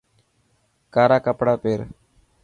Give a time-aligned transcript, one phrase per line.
[0.93, 1.79] ڪارا ڪپڙا پير.